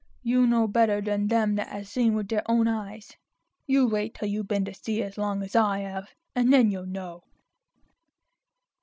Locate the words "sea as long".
4.73-5.43